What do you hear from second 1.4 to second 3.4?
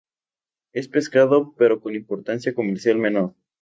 pero con importancia comercial menor.